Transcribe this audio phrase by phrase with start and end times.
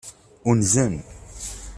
[0.51, 0.93] Unzen.